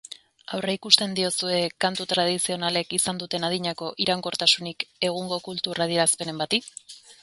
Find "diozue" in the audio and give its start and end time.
1.19-1.59